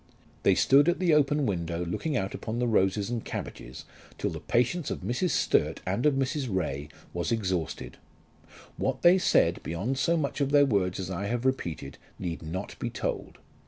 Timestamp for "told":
12.89-13.37